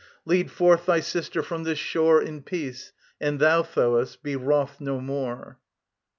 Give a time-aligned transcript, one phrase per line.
[0.25, 4.99] Lead forth thy sister from this shore In peace; and thou, Thoas, be wroth no
[4.99, 5.59] more.